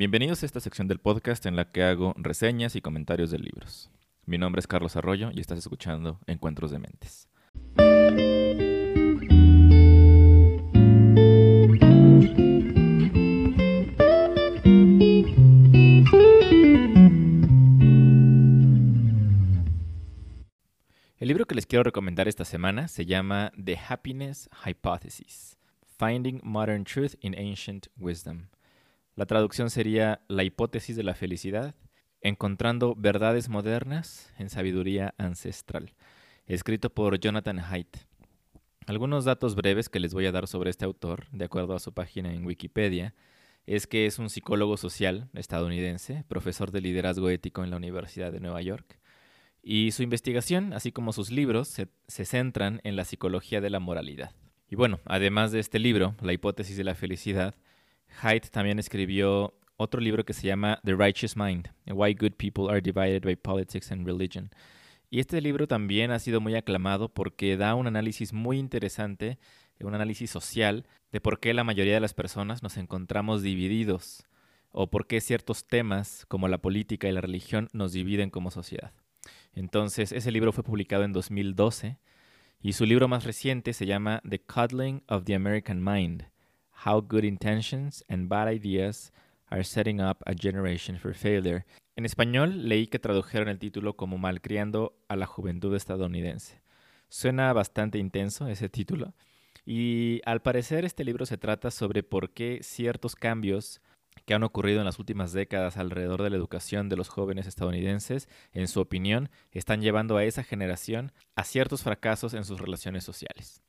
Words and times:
Bienvenidos 0.00 0.42
a 0.42 0.46
esta 0.46 0.60
sección 0.60 0.88
del 0.88 0.98
podcast 0.98 1.44
en 1.44 1.56
la 1.56 1.70
que 1.72 1.82
hago 1.82 2.14
reseñas 2.16 2.74
y 2.74 2.80
comentarios 2.80 3.30
de 3.30 3.38
libros. 3.38 3.90
Mi 4.24 4.38
nombre 4.38 4.60
es 4.60 4.66
Carlos 4.66 4.96
Arroyo 4.96 5.30
y 5.30 5.40
estás 5.40 5.58
escuchando 5.58 6.20
Encuentros 6.26 6.70
de 6.70 6.78
Mentes. 6.78 7.28
El 21.18 21.28
libro 21.28 21.44
que 21.44 21.54
les 21.54 21.66
quiero 21.66 21.82
recomendar 21.82 22.26
esta 22.26 22.46
semana 22.46 22.88
se 22.88 23.04
llama 23.04 23.52
The 23.62 23.78
Happiness 23.86 24.48
Hypothesis, 24.64 25.58
Finding 25.98 26.40
Modern 26.42 26.84
Truth 26.84 27.16
in 27.20 27.34
Ancient 27.38 27.88
Wisdom. 27.98 28.46
La 29.16 29.26
traducción 29.26 29.70
sería 29.70 30.22
La 30.28 30.44
hipótesis 30.44 30.96
de 30.96 31.02
la 31.02 31.14
felicidad, 31.14 31.74
encontrando 32.20 32.94
verdades 32.94 33.48
modernas 33.48 34.32
en 34.38 34.50
sabiduría 34.50 35.14
ancestral, 35.18 35.94
escrito 36.46 36.90
por 36.90 37.18
Jonathan 37.18 37.58
Haidt. 37.58 37.96
Algunos 38.86 39.24
datos 39.24 39.54
breves 39.54 39.88
que 39.88 40.00
les 40.00 40.14
voy 40.14 40.26
a 40.26 40.32
dar 40.32 40.46
sobre 40.46 40.70
este 40.70 40.84
autor, 40.84 41.28
de 41.32 41.44
acuerdo 41.44 41.74
a 41.74 41.80
su 41.80 41.92
página 41.92 42.32
en 42.32 42.44
Wikipedia, 42.44 43.14
es 43.66 43.86
que 43.86 44.06
es 44.06 44.18
un 44.18 44.30
psicólogo 44.30 44.76
social 44.76 45.28
estadounidense, 45.34 46.24
profesor 46.28 46.70
de 46.70 46.80
liderazgo 46.80 47.30
ético 47.30 47.62
en 47.62 47.70
la 47.70 47.76
Universidad 47.76 48.32
de 48.32 48.40
Nueva 48.40 48.62
York, 48.62 48.98
y 49.62 49.92
su 49.92 50.02
investigación, 50.02 50.72
así 50.72 50.90
como 50.90 51.12
sus 51.12 51.30
libros, 51.30 51.68
se, 51.68 51.88
centran 52.24 52.80
en 52.82 52.96
la 52.96 53.04
psicología 53.04 53.60
de 53.60 53.70
la 53.70 53.80
moralidad. 53.80 54.32
Y 54.68 54.76
bueno, 54.76 55.00
además 55.04 55.52
de 55.52 55.60
este 55.60 55.78
libro, 55.78 56.14
La 56.22 56.32
hipótesis 56.32 56.76
de 56.76 56.84
la 56.84 56.94
felicidad, 56.94 57.54
Haidt 58.20 58.50
también 58.50 58.78
escribió 58.78 59.54
otro 59.76 60.00
libro 60.00 60.24
que 60.24 60.32
se 60.32 60.46
llama 60.46 60.80
The 60.84 60.94
Righteous 60.94 61.36
Mind, 61.36 61.70
Why 61.86 62.14
Good 62.14 62.32
People 62.32 62.70
Are 62.70 62.80
Divided 62.80 63.22
by 63.22 63.36
Politics 63.36 63.90
and 63.92 64.06
Religion. 64.06 64.50
Y 65.08 65.20
este 65.20 65.40
libro 65.40 65.66
también 65.66 66.10
ha 66.10 66.18
sido 66.18 66.40
muy 66.40 66.54
aclamado 66.54 67.08
porque 67.08 67.56
da 67.56 67.74
un 67.74 67.86
análisis 67.86 68.32
muy 68.32 68.58
interesante, 68.58 69.38
un 69.80 69.94
análisis 69.94 70.30
social, 70.30 70.86
de 71.12 71.20
por 71.20 71.40
qué 71.40 71.54
la 71.54 71.64
mayoría 71.64 71.94
de 71.94 72.00
las 72.00 72.14
personas 72.14 72.62
nos 72.62 72.76
encontramos 72.76 73.42
divididos 73.42 74.24
o 74.70 74.88
por 74.88 75.06
qué 75.06 75.20
ciertos 75.20 75.66
temas 75.66 76.26
como 76.28 76.46
la 76.46 76.58
política 76.58 77.08
y 77.08 77.12
la 77.12 77.20
religión 77.20 77.68
nos 77.72 77.92
dividen 77.92 78.30
como 78.30 78.50
sociedad. 78.50 78.92
Entonces, 79.52 80.12
ese 80.12 80.30
libro 80.30 80.52
fue 80.52 80.62
publicado 80.62 81.04
en 81.04 81.12
2012 81.12 81.98
y 82.62 82.74
su 82.74 82.84
libro 82.84 83.08
más 83.08 83.24
reciente 83.24 83.72
se 83.72 83.86
llama 83.86 84.22
The 84.28 84.40
Cuddling 84.40 85.02
of 85.08 85.24
the 85.24 85.34
American 85.34 85.82
Mind, 85.82 86.28
How 86.84 87.02
Good 87.02 87.24
Intentions 87.24 88.04
and 88.08 88.28
Bad 88.28 88.52
Ideas 88.52 89.12
Are 89.48 89.64
Setting 89.64 90.00
Up 90.00 90.18
a 90.26 90.34
Generation 90.34 90.98
for 90.98 91.14
Failure. 91.14 91.66
En 91.96 92.06
español 92.06 92.68
leí 92.68 92.86
que 92.86 92.98
tradujeron 92.98 93.48
el 93.48 93.58
título 93.58 93.96
como 93.96 94.16
Malcriando 94.16 94.96
a 95.08 95.16
la 95.16 95.26
Juventud 95.26 95.74
estadounidense. 95.74 96.62
Suena 97.08 97.52
bastante 97.52 97.98
intenso 97.98 98.48
ese 98.48 98.68
título 98.68 99.14
y 99.66 100.20
al 100.24 100.40
parecer 100.40 100.84
este 100.84 101.04
libro 101.04 101.26
se 101.26 101.36
trata 101.36 101.70
sobre 101.70 102.02
por 102.02 102.32
qué 102.32 102.60
ciertos 102.62 103.14
cambios 103.14 103.82
que 104.24 104.34
han 104.34 104.42
ocurrido 104.42 104.78
en 104.78 104.86
las 104.86 104.98
últimas 104.98 105.32
décadas 105.32 105.76
alrededor 105.76 106.22
de 106.22 106.30
la 106.30 106.36
educación 106.36 106.88
de 106.88 106.96
los 106.96 107.08
jóvenes 107.08 107.46
estadounidenses, 107.46 108.28
en 108.52 108.68
su 108.68 108.80
opinión, 108.80 109.28
están 109.50 109.82
llevando 109.82 110.16
a 110.16 110.24
esa 110.24 110.44
generación 110.44 111.12
a 111.36 111.44
ciertos 111.44 111.82
fracasos 111.82 112.34
en 112.34 112.44
sus 112.44 112.60
relaciones 112.60 113.04
sociales. 113.04 113.62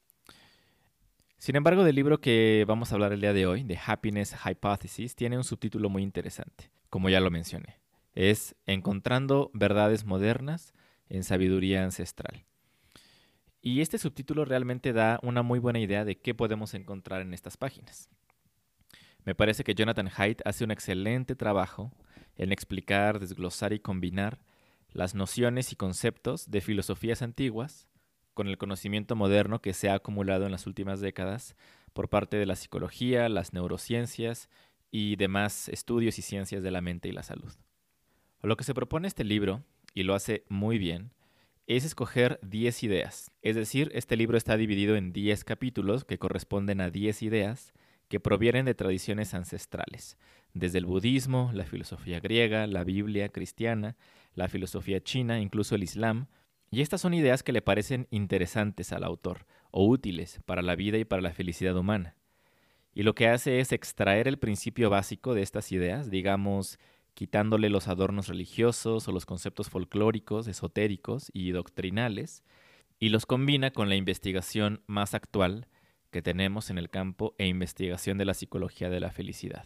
Sin 1.42 1.56
embargo, 1.56 1.84
del 1.84 1.96
libro 1.96 2.22
que 2.22 2.66
vamos 2.68 2.92
a 2.92 2.94
hablar 2.94 3.14
el 3.14 3.22
día 3.22 3.34
de 3.34 3.48
hoy, 3.48 3.64
The 3.64 3.80
Happiness 3.84 4.36
Hypothesis, 4.46 5.16
tiene 5.16 5.38
un 5.38 5.44
subtítulo 5.44 5.90
muy 5.90 6.04
interesante, 6.04 6.70
como 6.92 7.10
ya 7.10 7.20
lo 7.20 7.32
mencioné. 7.32 7.80
Es 8.14 8.56
Encontrando 8.68 9.50
verdades 9.56 10.06
modernas 10.06 10.76
en 11.10 11.24
sabiduría 11.24 11.84
ancestral. 11.84 12.46
Y 13.60 13.82
este 13.82 13.98
subtítulo 13.98 14.46
realmente 14.46 14.94
da 14.94 15.20
una 15.24 15.42
muy 15.42 15.58
buena 15.58 15.80
idea 15.80 16.06
de 16.06 16.20
qué 16.20 16.36
podemos 16.36 16.76
encontrar 16.76 17.22
en 17.22 17.34
estas 17.34 17.58
páginas. 17.58 18.08
Me 19.26 19.34
parece 19.34 19.64
que 19.64 19.74
Jonathan 19.74 20.12
Haidt 20.16 20.42
hace 20.46 20.64
un 20.64 20.70
excelente 20.70 21.36
trabajo 21.36 21.92
en 22.36 22.52
explicar, 22.52 23.20
desglosar 23.20 23.74
y 23.74 23.80
combinar 23.80 24.38
las 24.92 25.16
nociones 25.16 25.72
y 25.72 25.76
conceptos 25.76 26.52
de 26.52 26.62
filosofías 26.62 27.24
antiguas 27.24 27.88
con 28.34 28.48
el 28.48 28.58
conocimiento 28.58 29.16
moderno 29.16 29.62
que 29.62 29.74
se 29.74 29.90
ha 29.90 29.96
acumulado 29.96 30.46
en 30.46 30.52
las 30.52 30.68
últimas 30.68 31.02
décadas 31.02 31.56
por 31.94 32.10
parte 32.10 32.38
de 32.38 32.46
la 32.46 32.56
psicología, 32.56 33.30
las 33.30 33.54
neurociencias 33.54 34.50
y 34.92 35.16
demás 35.16 35.70
estudios 35.70 36.20
y 36.20 36.22
ciencias 36.22 36.64
de 36.64 36.72
la 36.72 36.82
mente 36.82 37.10
y 37.10 37.12
la 37.12 37.24
salud. 37.24 37.54
Lo 38.42 38.58
que 38.58 38.64
se 38.64 38.74
propone 38.74 39.08
este 39.08 39.24
libro, 39.24 39.64
y 39.94 40.04
lo 40.04 40.16
hace 40.16 40.46
muy 40.50 40.78
bien, 40.78 41.12
es 41.68 41.86
escoger 41.86 42.40
10 42.42 42.84
ideas. 42.84 43.32
Es 43.42 43.56
decir, 43.56 43.92
este 43.94 44.18
libro 44.18 44.38
está 44.38 44.58
dividido 44.58 44.96
en 44.96 45.14
10 45.14 45.44
capítulos 45.44 46.04
que 46.04 46.18
corresponden 46.18 46.82
a 46.82 46.90
10 46.90 47.22
ideas 47.24 47.74
que 48.10 48.20
provienen 48.20 48.66
de 48.66 48.74
tradiciones 48.74 49.34
ancestrales, 49.34 50.18
desde 50.54 50.80
el 50.80 50.86
budismo, 50.86 51.52
la 51.54 51.64
filosofía 51.64 52.20
griega, 52.20 52.68
la 52.68 52.84
Biblia 52.84 53.30
cristiana, 53.30 53.96
la 54.36 54.50
filosofía 54.50 55.02
china, 55.02 55.40
incluso 55.40 55.76
el 55.76 55.84
Islam, 55.84 56.28
y 56.72 56.82
estas 56.82 57.02
son 57.02 57.14
ideas 57.14 57.44
que 57.44 57.52
le 57.52 57.62
parecen 57.62 58.08
interesantes 58.12 58.94
al 58.94 59.04
autor 59.04 59.46
o 59.72 59.86
útiles 59.86 60.40
para 60.46 60.62
la 60.62 60.76
vida 60.76 60.98
y 60.98 61.06
para 61.06 61.22
la 61.22 61.34
felicidad 61.34 61.76
humana. 61.78 62.16
Y 62.94 63.04
lo 63.04 63.14
que 63.14 63.28
hace 63.28 63.60
es 63.60 63.74
extraer 63.74 64.28
el 64.28 64.40
principio 64.40 64.90
básico 64.90 65.34
de 65.34 65.42
estas 65.42 65.72
ideas, 65.74 66.10
digamos, 66.10 66.80
quitándole 67.14 67.70
los 67.70 67.90
adornos 67.90 68.30
religiosos 68.30 69.08
o 69.08 69.12
los 69.12 69.26
conceptos 69.26 69.70
folclóricos, 69.70 70.48
esotéricos 70.48 71.30
y 71.34 71.52
doctrinales, 71.52 72.44
y 73.00 73.10
los 73.10 73.26
combina 73.26 73.72
con 73.72 73.90
la 73.90 73.96
investigación 73.96 74.82
más 74.88 75.14
actual 75.14 75.68
que 76.10 76.22
tenemos 76.22 76.70
en 76.70 76.78
el 76.78 76.90
campo 76.90 77.36
e 77.38 77.48
investigación 77.48 78.18
de 78.18 78.26
la 78.26 78.34
psicología 78.34 78.90
de 78.90 79.00
la 79.00 79.12
felicidad. 79.12 79.66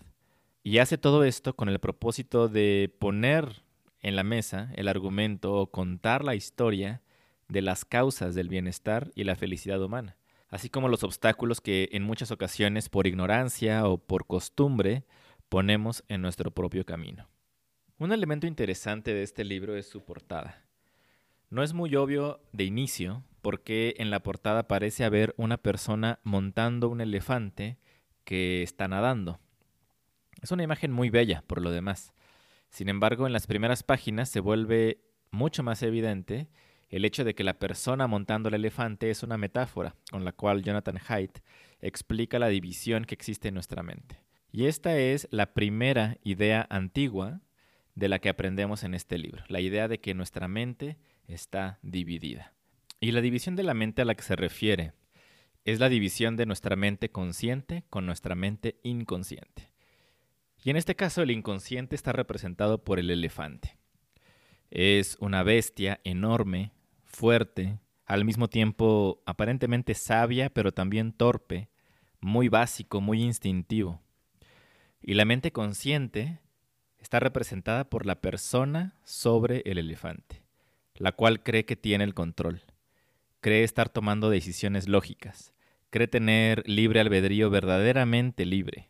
Y 0.64 0.80
hace 0.80 0.98
todo 0.98 1.24
esto 1.24 1.56
con 1.56 1.70
el 1.70 1.80
propósito 1.80 2.48
de 2.48 2.96
poner 3.00 3.65
en 4.06 4.16
la 4.16 4.24
mesa 4.24 4.70
el 4.76 4.88
argumento 4.88 5.54
o 5.56 5.72
contar 5.72 6.24
la 6.24 6.36
historia 6.36 7.02
de 7.48 7.64
las 7.64 7.86
causas 7.86 8.36
del 8.36 8.50
bienestar 8.50 9.12
y 9.16 9.24
la 9.24 9.36
felicidad 9.36 9.82
humana, 9.82 10.16
así 10.48 10.70
como 10.70 10.90
los 10.90 11.04
obstáculos 11.04 11.60
que 11.60 11.90
en 11.92 12.04
muchas 12.04 12.30
ocasiones 12.30 12.88
por 12.88 13.08
ignorancia 13.08 13.88
o 13.88 13.98
por 13.98 14.28
costumbre 14.28 15.06
ponemos 15.50 16.04
en 16.08 16.22
nuestro 16.22 16.52
propio 16.52 16.86
camino. 16.86 17.28
Un 17.98 18.12
elemento 18.12 18.46
interesante 18.46 19.12
de 19.12 19.24
este 19.24 19.44
libro 19.44 19.76
es 19.76 19.90
su 19.90 20.06
portada. 20.06 20.64
No 21.50 21.64
es 21.64 21.74
muy 21.74 21.96
obvio 21.96 22.42
de 22.52 22.66
inicio, 22.66 23.24
porque 23.42 23.96
en 23.98 24.12
la 24.12 24.22
portada 24.22 24.68
parece 24.68 25.04
haber 25.04 25.34
una 25.38 25.58
persona 25.58 26.20
montando 26.24 26.90
un 26.90 27.02
elefante 27.02 27.80
que 28.24 28.62
está 28.62 28.88
nadando. 28.88 29.40
Es 30.44 30.52
una 30.52 30.64
imagen 30.64 30.92
muy 30.92 31.10
bella, 31.10 31.44
por 31.48 31.60
lo 31.60 31.72
demás. 31.72 32.14
Sin 32.70 32.90
embargo, 32.90 33.28
en 33.28 33.34
las 33.34 33.48
primeras 33.48 33.84
páginas 33.84 34.30
se 34.30 34.40
vuelve 34.40 35.02
mucho 35.32 35.64
más 35.64 35.82
evidente 35.84 36.50
el 36.90 37.06
hecho 37.06 37.24
de 37.24 37.36
que 37.36 37.44
la 37.44 37.60
persona 37.60 38.08
montando 38.08 38.50
el 38.50 38.56
elefante 38.56 39.10
es 39.10 39.24
una 39.24 39.38
metáfora 39.38 39.96
con 40.12 40.24
la 40.24 40.32
cual 40.32 40.64
Jonathan 40.64 41.00
Haidt 41.08 41.40
explica 41.82 42.40
la 42.40 42.48
división 42.48 43.06
que 43.06 43.16
existe 43.16 43.50
en 43.50 43.56
nuestra 43.56 43.84
mente. 43.84 44.20
Y 44.52 44.68
esta 44.68 44.98
es 44.98 45.28
la 45.32 45.54
primera 45.54 46.18
idea 46.24 46.66
antigua 46.70 47.42
de 47.96 48.10
la 48.10 48.20
que 48.20 48.30
aprendemos 48.30 48.84
en 48.84 48.94
este 48.94 49.18
libro, 49.18 49.44
la 49.48 49.60
idea 49.60 49.88
de 49.88 50.00
que 50.00 50.14
nuestra 50.14 50.48
mente 50.48 50.98
está 51.28 51.80
dividida. 51.82 52.54
Y 53.00 53.12
la 53.12 53.22
división 53.22 53.56
de 53.56 53.64
la 53.64 53.74
mente 53.74 54.02
a 54.02 54.06
la 54.06 54.16
que 54.16 54.24
se 54.24 54.36
refiere 54.36 54.94
es 55.66 55.80
la 55.80 55.90
división 55.90 56.38
de 56.38 56.46
nuestra 56.46 56.76
mente 56.76 57.10
consciente 57.10 57.84
con 57.90 58.06
nuestra 58.06 58.36
mente 58.36 58.80
inconsciente. 58.84 59.75
Y 60.66 60.72
en 60.72 60.78
este 60.78 60.96
caso 60.96 61.22
el 61.22 61.30
inconsciente 61.30 61.96
está 61.96 62.12
representado 62.12 62.84
por 62.84 62.98
el 62.98 63.12
elefante. 63.12 63.78
Es 64.72 65.16
una 65.20 65.44
bestia 65.44 66.02
enorme, 66.04 66.72
fuerte, 67.04 67.78
al 68.08 68.26
mismo 68.26 68.50
tiempo 68.50 69.22
aparentemente 69.28 69.94
sabia, 69.94 70.50
pero 70.50 70.72
también 70.72 71.14
torpe, 71.14 71.70
muy 72.20 72.50
básico, 72.50 73.00
muy 73.00 73.22
instintivo. 73.22 74.02
Y 75.04 75.14
la 75.14 75.26
mente 75.26 75.52
consciente 75.52 76.40
está 76.98 77.20
representada 77.20 77.88
por 77.88 78.08
la 78.08 78.20
persona 78.20 78.96
sobre 79.04 79.62
el 79.66 79.78
elefante, 79.78 80.42
la 80.96 81.12
cual 81.12 81.44
cree 81.44 81.66
que 81.66 81.76
tiene 81.76 82.04
el 82.04 82.16
control 82.16 82.64
cree 83.46 83.64
estar 83.64 83.90
tomando 83.90 84.32
decisiones 84.32 84.88
lógicas, 84.88 85.54
cree 85.92 86.08
tener 86.08 86.68
libre 86.68 87.00
albedrío 87.00 87.52
verdaderamente 87.52 88.44
libre 88.44 88.90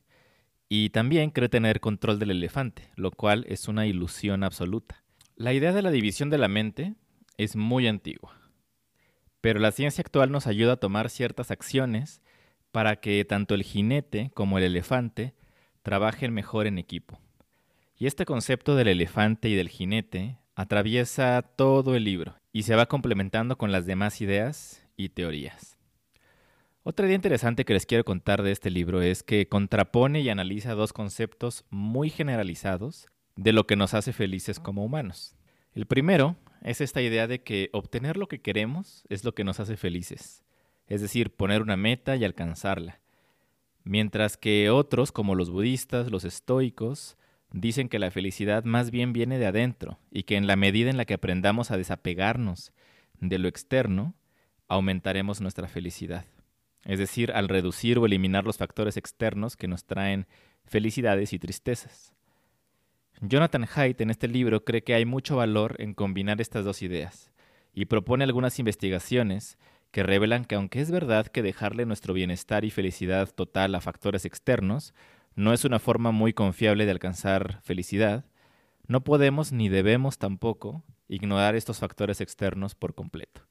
y 0.70 0.90
también 0.90 1.30
cree 1.30 1.50
tener 1.50 1.80
control 1.80 2.20
del 2.20 2.32
elefante, 2.32 2.90
lo 2.96 3.12
cual 3.12 3.46
es 3.48 3.68
una 3.68 3.86
ilusión 3.86 4.44
absoluta. 4.44 5.04
La 5.36 5.54
idea 5.54 5.74
de 5.74 5.82
la 5.82 5.92
división 5.92 6.30
de 6.30 6.38
la 6.38 6.48
mente 6.48 6.96
es 7.38 7.56
muy 7.56 7.88
antigua, 7.88 8.40
pero 9.42 9.60
la 9.60 9.72
ciencia 9.72 10.02
actual 10.02 10.32
nos 10.32 10.48
ayuda 10.48 10.74
a 10.74 10.78
tomar 10.78 11.10
ciertas 11.10 11.52
acciones 11.52 12.22
para 12.72 12.98
que 12.98 13.24
tanto 13.26 13.54
el 13.56 13.64
jinete 13.64 14.32
como 14.34 14.58
el 14.58 14.64
elefante 14.64 15.36
trabajen 15.82 16.34
mejor 16.34 16.68
en 16.68 16.78
equipo. 16.78 17.20
Y 17.98 18.08
este 18.08 18.26
concepto 18.26 18.76
del 18.76 18.88
elefante 18.88 19.48
y 19.48 19.56
del 19.56 19.70
jinete 19.70 20.40
atraviesa 20.56 21.42
todo 21.42 21.96
el 21.96 22.04
libro 22.04 22.36
y 22.52 22.64
se 22.64 22.76
va 22.76 22.88
complementando 22.88 23.58
con 23.58 23.72
las 23.72 23.86
demás 23.86 24.20
ideas 24.20 24.86
y 24.98 25.10
teorías. 25.10 25.78
Otra 26.88 27.08
idea 27.08 27.16
interesante 27.16 27.66
que 27.66 27.74
les 27.74 27.88
quiero 27.88 28.06
contar 28.06 28.44
de 28.44 28.52
este 28.52 28.70
libro 28.70 29.02
es 29.02 29.24
que 29.24 29.48
contrapone 29.48 30.22
y 30.22 30.30
analiza 30.30 30.76
dos 30.76 30.94
conceptos 30.94 31.66
muy 31.72 32.12
generalizados 32.12 33.08
de 33.36 33.54
lo 33.54 33.66
que 33.66 33.76
nos 33.76 33.96
hace 33.96 34.14
felices 34.14 34.60
como 34.60 34.86
humanos. 34.86 35.36
El 35.74 35.88
primero 35.88 36.36
es 36.62 36.82
esta 36.82 37.02
idea 37.02 37.26
de 37.26 37.42
que 37.42 37.72
obtener 37.74 38.18
lo 38.18 38.28
que 38.28 38.40
queremos 38.40 39.04
es 39.10 39.24
lo 39.24 39.34
que 39.34 39.44
nos 39.44 39.60
hace 39.60 39.78
felices, 39.78 40.44
es 40.86 41.02
decir, 41.02 41.32
poner 41.32 41.64
una 41.64 41.76
meta 41.76 42.18
y 42.18 42.24
alcanzarla. 42.24 43.00
Mientras 43.84 44.38
que 44.38 44.70
otros, 44.70 45.12
como 45.12 45.34
los 45.34 45.50
budistas, 45.50 46.12
los 46.12 46.24
estoicos, 46.24 47.18
dicen 47.52 47.90
que 47.90 47.98
la 47.98 48.12
felicidad 48.12 48.64
más 48.64 48.92
bien 48.92 49.12
viene 49.12 49.40
de 49.40 49.48
adentro 49.48 49.98
y 50.12 50.22
que 50.22 50.36
en 50.36 50.46
la 50.46 50.56
medida 50.56 50.92
en 50.92 50.98
la 50.98 51.06
que 51.06 51.16
aprendamos 51.16 51.72
a 51.72 51.78
desapegarnos 51.78 52.74
de 53.20 53.40
lo 53.40 53.48
externo, 53.48 54.14
aumentaremos 54.68 55.42
nuestra 55.42 55.68
felicidad 55.68 56.26
es 56.86 57.00
decir, 57.00 57.32
al 57.32 57.50
reducir 57.50 57.98
o 57.98 58.06
eliminar 58.06 58.46
los 58.46 58.58
factores 58.58 58.96
externos 58.96 59.58
que 59.58 59.68
nos 59.68 59.86
traen 59.86 60.28
felicidades 60.64 61.34
y 61.34 61.40
tristezas. 61.40 62.14
Jonathan 63.22 63.68
Haidt 63.74 64.02
en 64.02 64.10
este 64.10 64.28
libro 64.28 64.64
cree 64.64 64.84
que 64.84 64.94
hay 64.94 65.06
mucho 65.06 65.38
valor 65.38 65.76
en 65.80 65.94
combinar 65.94 66.42
estas 66.42 66.66
dos 66.66 66.82
ideas 66.82 67.32
y 67.74 67.86
propone 67.86 68.24
algunas 68.24 68.60
investigaciones 68.60 69.58
que 69.92 70.04
revelan 70.04 70.46
que 70.46 70.56
aunque 70.56 70.82
es 70.82 70.92
verdad 70.92 71.28
que 71.28 71.42
dejarle 71.42 71.86
nuestro 71.86 72.14
bienestar 72.14 72.66
y 72.66 72.72
felicidad 72.72 73.30
total 73.30 73.76
a 73.76 73.81
factores 73.81 74.26
externos 74.26 74.94
no 75.36 75.54
es 75.54 75.66
una 75.66 75.80
forma 75.80 76.12
muy 76.12 76.34
confiable 76.34 76.86
de 76.86 76.92
alcanzar 76.92 77.62
felicidad, 77.62 78.26
no 78.88 79.04
podemos 79.04 79.52
ni 79.52 79.70
debemos 79.70 80.18
tampoco 80.18 80.84
ignorar 81.08 81.56
estos 81.56 81.80
factores 81.80 82.22
externos 82.22 82.76
por 82.76 82.94
completo. 82.94 83.42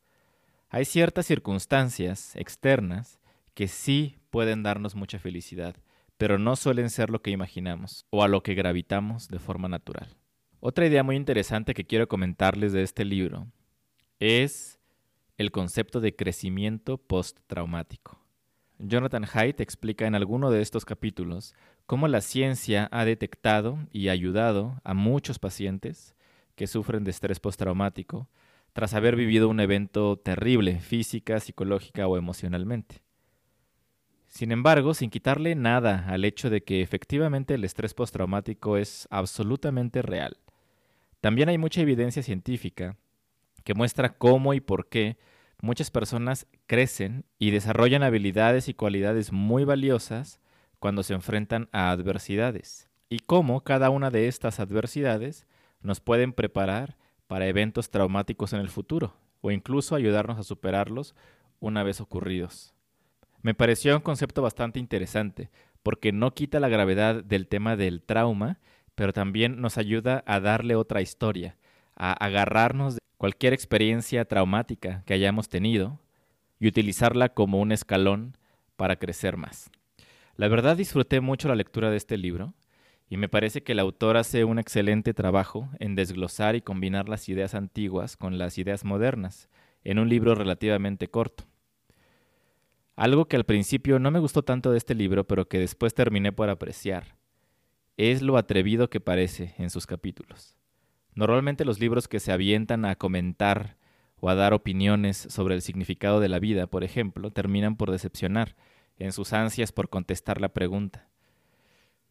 Hay 0.71 0.85
ciertas 0.85 1.27
circunstancias 1.27 2.35
externas 2.37 3.21
que 3.55 3.69
sí 3.69 4.19
pueden 4.31 4.63
darnos 4.63 4.95
mucha 4.95 5.19
felicidad, 5.19 5.77
pero 6.17 6.39
no 6.39 6.57
suelen 6.57 6.91
ser 6.91 7.11
lo 7.11 7.23
que 7.23 7.31
imaginamos 7.31 8.07
o 8.11 8.23
a 8.23 8.29
lo 8.29 8.43
que 8.43 8.55
gravitamos 8.55 9.29
de 9.29 9.39
forma 9.39 9.69
natural. 9.69 10.17
Otra 10.61 10.87
idea 10.87 11.03
muy 11.03 11.17
interesante 11.17 11.75
que 11.75 11.85
quiero 11.85 12.09
comentarles 12.09 12.73
de 12.73 12.83
este 12.83 13.05
libro 13.05 13.49
es 14.19 14.79
el 15.37 15.51
concepto 15.51 16.01
de 16.01 16.15
crecimiento 16.15 16.99
post-traumático. 16.99 18.21
Jonathan 18.79 19.27
Haidt 19.33 19.61
explica 19.61 20.07
en 20.07 20.15
alguno 20.15 20.51
de 20.51 20.63
estos 20.63 20.85
capítulos 20.85 21.55
cómo 21.87 22.09
la 22.09 22.21
ciencia 22.21 22.89
ha 22.93 23.05
detectado 23.05 23.79
y 23.93 24.09
ayudado 24.09 24.81
a 24.85 24.95
muchos 24.95 25.39
pacientes 25.39 26.15
que 26.55 26.67
sufren 26.67 27.05
de 27.05 27.11
estrés 27.11 27.41
postraumático 27.41 28.29
tras 28.73 28.95
haber 28.95 29.17
vivido 29.17 29.49
un 29.49 29.61
evento 29.61 30.17
terrible 30.17 30.81
física, 30.81 31.39
psicológica 31.41 32.09
o 32.09 32.17
emocionalmente. 32.17 33.04
Sin 34.35 34.51
embargo, 34.51 34.95
sin 34.95 35.11
quitarle 35.11 35.55
nada 35.55 36.07
al 36.09 36.25
hecho 36.25 36.51
de 36.51 36.65
que 36.65 36.83
efectivamente 36.83 37.55
el 37.55 37.63
estrés 37.63 37.95
postraumático 37.95 38.77
es 38.77 39.07
absolutamente 39.13 40.03
real, 40.03 40.39
también 41.21 41.49
hay 41.49 41.57
mucha 41.57 41.83
evidencia 41.83 42.21
científica 42.21 42.97
que 43.63 43.75
muestra 43.75 44.19
cómo 44.19 44.53
y 44.53 44.61
por 44.61 44.89
qué 44.89 45.19
muchas 45.63 45.93
personas 45.93 46.49
crecen 46.67 47.25
y 47.39 47.53
desarrollan 47.53 48.03
habilidades 48.03 48.69
y 48.69 48.75
cualidades 48.75 49.31
muy 49.31 49.63
valiosas 49.63 50.41
cuando 50.81 51.05
se 51.05 51.15
enfrentan 51.15 51.69
a 51.71 51.93
adversidades, 51.93 52.89
y 53.09 53.21
cómo 53.21 53.63
cada 53.63 53.89
una 53.89 54.11
de 54.11 54.27
estas 54.27 54.59
adversidades 54.59 55.47
nos 55.81 56.01
pueden 56.01 56.33
preparar 56.33 56.97
para 57.29 57.47
eventos 57.47 57.89
traumáticos 57.89 58.53
en 58.53 58.59
el 58.59 58.69
futuro, 58.69 59.15
o 59.43 59.53
incluso 59.53 59.95
ayudarnos 59.95 60.39
a 60.39 60.43
superarlos 60.43 61.15
una 61.61 61.85
vez 61.85 62.01
ocurridos. 62.01 62.74
Me 63.45 63.53
pareció 63.53 63.95
un 63.95 64.01
concepto 64.01 64.41
bastante 64.41 64.79
interesante, 64.79 65.51
porque 65.83 66.13
no 66.13 66.33
quita 66.33 66.61
la 66.61 66.71
gravedad 66.71 67.23
del 67.23 67.47
tema 67.47 67.77
del 67.77 68.01
trauma, 68.01 68.59
pero 68.95 69.13
también 69.13 69.61
nos 69.61 69.77
ayuda 69.77 70.25
a 70.27 70.41
darle 70.41 70.77
otra 70.77 71.03
historia, 71.03 71.59
a 71.95 72.15
agarrarnos 72.15 72.95
de 72.95 73.01
cualquier 73.19 73.53
experiencia 73.53 74.25
traumática 74.25 75.03
que 75.05 75.13
hayamos 75.13 75.51
tenido 75.51 76.01
y 76.59 76.69
utilizarla 76.69 77.35
como 77.35 77.61
un 77.61 77.71
escalón 77.71 78.39
para 78.77 78.97
crecer 78.97 79.37
más. 79.37 79.71
La 80.37 80.49
verdad 80.49 80.79
disfruté 80.79 81.21
mucho 81.21 81.47
la 81.47 81.55
lectura 81.55 81.91
de 81.91 81.99
este 81.99 82.17
libro 82.17 82.55
y 83.11 83.19
me 83.19 83.29
parece 83.29 83.63
que 83.63 83.73
el 83.73 83.81
autor 83.81 84.17
hace 84.17 84.45
un 84.45 84.59
excelente 84.59 85.13
trabajo 85.13 85.69
en 85.81 85.97
desglosar 85.97 86.57
y 86.57 86.63
combinar 86.63 87.11
las 87.11 87.29
ideas 87.29 87.55
antiguas 87.55 88.17
con 88.17 88.39
las 88.39 88.57
ideas 88.57 88.87
modernas 88.87 89.51
en 89.83 89.99
un 89.99 90.09
libro 90.09 90.35
relativamente 90.35 91.09
corto. 91.09 91.45
Algo 92.97 93.27
que 93.27 93.37
al 93.37 93.45
principio 93.45 93.99
no 93.99 94.11
me 94.11 94.21
gustó 94.21 94.43
tanto 94.43 94.71
de 94.71 94.79
este 94.79 94.95
libro, 94.95 95.27
pero 95.27 95.49
que 95.49 95.59
después 95.59 95.95
terminé 95.95 96.31
por 96.33 96.49
apreciar, 96.49 97.17
es 97.97 98.23
lo 98.23 98.37
atrevido 98.37 98.89
que 98.89 99.01
parece 99.01 99.55
en 99.59 99.71
sus 99.71 99.87
capítulos. 99.87 100.57
Normalmente 101.15 101.65
los 101.65 101.81
libros 101.81 102.09
que 102.09 102.21
se 102.21 102.33
avientan 102.33 102.85
a 102.85 102.97
comentar 102.97 103.77
o 104.21 104.29
a 104.29 104.35
dar 104.35 104.55
opiniones 104.55 105.17
sobre 105.17 105.55
el 105.55 105.63
significado 105.63 106.21
de 106.21 106.29
la 106.29 106.39
vida, 106.39 106.67
por 106.67 106.85
ejemplo, 106.85 107.31
terminan 107.31 107.77
por 107.77 107.91
decepcionar 107.91 108.57
en 108.99 109.13
sus 109.13 109.33
ansias 109.33 109.73
por 109.73 109.89
contestar 109.89 110.41
la 110.41 110.51
pregunta. 110.51 111.09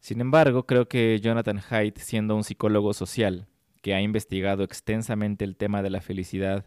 Sin 0.00 0.20
embargo, 0.20 0.66
creo 0.66 0.86
que 0.86 1.18
Jonathan 1.20 1.60
Haidt, 1.70 1.98
siendo 1.98 2.36
un 2.36 2.44
psicólogo 2.44 2.92
social 2.92 3.48
que 3.80 3.94
ha 3.94 4.00
investigado 4.00 4.62
extensamente 4.62 5.44
el 5.44 5.56
tema 5.56 5.82
de 5.82 5.90
la 5.90 6.00
felicidad 6.00 6.66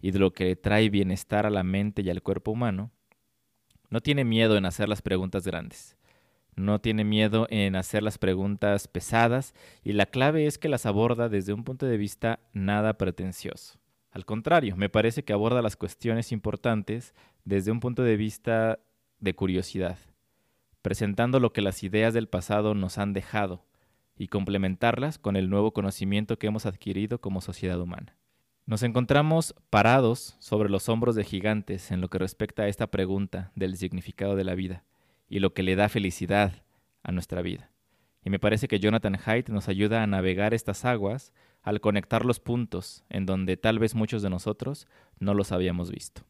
y 0.00 0.12
de 0.12 0.18
lo 0.18 0.32
que 0.32 0.54
trae 0.56 0.88
bienestar 0.88 1.46
a 1.46 1.50
la 1.50 1.64
mente 1.64 2.02
y 2.02 2.10
al 2.10 2.22
cuerpo 2.22 2.52
humano, 2.52 2.92
no 3.96 4.02
tiene 4.02 4.26
miedo 4.26 4.58
en 4.58 4.66
hacer 4.66 4.90
las 4.90 5.00
preguntas 5.00 5.46
grandes. 5.46 5.96
No 6.54 6.82
tiene 6.82 7.02
miedo 7.02 7.46
en 7.48 7.76
hacer 7.76 8.02
las 8.02 8.18
preguntas 8.18 8.88
pesadas 8.88 9.54
y 9.82 9.94
la 9.94 10.04
clave 10.04 10.46
es 10.46 10.58
que 10.58 10.68
las 10.68 10.84
aborda 10.84 11.30
desde 11.30 11.54
un 11.54 11.64
punto 11.64 11.86
de 11.86 11.96
vista 11.96 12.40
nada 12.52 12.98
pretencioso. 12.98 13.78
Al 14.10 14.26
contrario, 14.26 14.76
me 14.76 14.90
parece 14.90 15.24
que 15.24 15.32
aborda 15.32 15.62
las 15.62 15.76
cuestiones 15.76 16.30
importantes 16.30 17.14
desde 17.46 17.70
un 17.70 17.80
punto 17.80 18.02
de 18.02 18.18
vista 18.18 18.80
de 19.18 19.34
curiosidad, 19.34 19.96
presentando 20.82 21.40
lo 21.40 21.54
que 21.54 21.62
las 21.62 21.82
ideas 21.82 22.12
del 22.12 22.28
pasado 22.28 22.74
nos 22.74 22.98
han 22.98 23.14
dejado 23.14 23.64
y 24.14 24.28
complementarlas 24.28 25.16
con 25.16 25.36
el 25.36 25.48
nuevo 25.48 25.72
conocimiento 25.72 26.38
que 26.38 26.48
hemos 26.48 26.66
adquirido 26.66 27.18
como 27.22 27.40
sociedad 27.40 27.80
humana. 27.80 28.14
Nos 28.66 28.82
encontramos 28.82 29.54
parados 29.70 30.34
sobre 30.40 30.68
los 30.68 30.88
hombros 30.88 31.14
de 31.14 31.22
gigantes 31.22 31.92
en 31.92 32.00
lo 32.00 32.08
que 32.08 32.18
respecta 32.18 32.64
a 32.64 32.68
esta 32.68 32.88
pregunta 32.88 33.52
del 33.54 33.76
significado 33.76 34.34
de 34.34 34.42
la 34.42 34.56
vida 34.56 34.82
y 35.28 35.38
lo 35.38 35.54
que 35.54 35.62
le 35.62 35.76
da 35.76 35.88
felicidad 35.88 36.64
a 37.04 37.12
nuestra 37.12 37.42
vida. 37.42 37.70
Y 38.24 38.30
me 38.30 38.40
parece 38.40 38.66
que 38.66 38.80
Jonathan 38.80 39.16
Haidt 39.24 39.50
nos 39.50 39.68
ayuda 39.68 40.02
a 40.02 40.08
navegar 40.08 40.52
estas 40.52 40.84
aguas 40.84 41.32
al 41.62 41.80
conectar 41.80 42.24
los 42.24 42.40
puntos 42.40 43.04
en 43.08 43.24
donde 43.24 43.56
tal 43.56 43.78
vez 43.78 43.94
muchos 43.94 44.20
de 44.22 44.30
nosotros 44.30 44.88
no 45.20 45.32
los 45.32 45.52
habíamos 45.52 45.92
visto. 45.92 46.22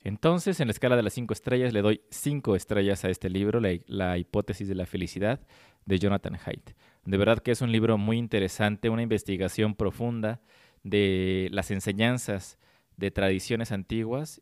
Entonces, 0.00 0.60
en 0.60 0.68
la 0.68 0.72
escala 0.72 0.96
de 0.96 1.02
las 1.02 1.12
cinco 1.12 1.34
estrellas, 1.34 1.74
le 1.74 1.82
doy 1.82 2.00
cinco 2.08 2.56
estrellas 2.56 3.04
a 3.04 3.10
este 3.10 3.28
libro, 3.28 3.60
la, 3.60 3.76
la, 3.88 4.16
hipótesis 4.16 4.68
de 4.68 4.74
la 4.74 4.86
felicidad, 4.86 5.40
de 5.84 5.98
Jonathan 5.98 6.38
Haidt. 6.42 6.70
De 7.04 7.16
verdad 7.18 7.40
que 7.40 7.50
es 7.50 7.60
un 7.60 7.72
libro 7.72 7.98
muy 7.98 8.16
interesante, 8.16 8.88
una 8.88 9.02
investigación 9.02 9.74
profunda 9.74 10.40
de 10.84 11.48
las 11.50 11.72
enseñanzas 11.72 12.58
de 12.96 13.10
tradiciones 13.10 13.72
antiguas, 13.72 14.40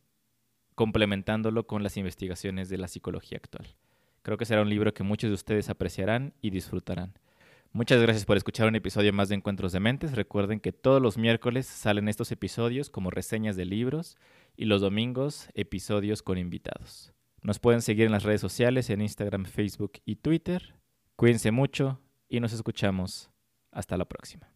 complementándolo 0.75 1.66
con 1.66 1.82
las 1.82 1.96
investigaciones 1.96 2.68
de 2.68 2.78
la 2.78 2.88
psicología 2.88 3.38
actual. 3.38 3.76
Creo 4.22 4.37
que 4.37 4.44
será 4.44 4.62
un 4.62 4.68
libro 4.68 4.92
que 4.92 5.02
muchos 5.02 5.30
de 5.30 5.34
ustedes 5.34 5.70
apreciarán 5.70 6.34
y 6.42 6.50
disfrutarán. 6.50 7.14
Muchas 7.72 8.02
gracias 8.02 8.26
por 8.26 8.37
escuchar 8.37 8.68
un 8.68 8.76
episodio 8.76 9.12
más 9.14 9.30
de 9.30 9.37
Encuentros 9.37 9.72
de 9.72 9.80
Mentes. 9.80 10.12
Recuerden 10.12 10.61
que 10.61 10.72
todos 10.72 11.00
los 11.00 11.16
miércoles 11.16 11.66
salen 11.66 12.08
estos 12.08 12.30
episodios 12.30 12.90
como 12.90 13.11
reseñas 13.11 13.56
de 13.56 13.64
libros 13.64 14.18
y 14.56 14.66
los 14.66 14.82
domingos 14.82 15.49
episodios 15.54 16.22
con 16.22 16.37
invitados. 16.37 17.14
Nos 17.40 17.58
pueden 17.58 17.80
seguir 17.80 18.06
en 18.06 18.12
las 18.12 18.25
redes 18.25 18.42
sociales, 18.42 18.90
en 18.90 19.00
Instagram, 19.00 19.46
Facebook 19.46 19.92
y 20.04 20.16
Twitter. 20.16 20.75
Cuídense 21.16 21.50
mucho 21.50 21.99
y 22.28 22.40
nos 22.40 22.52
escuchamos. 22.52 23.30
Hasta 23.72 23.96
la 23.96 24.04
próxima. 24.04 24.51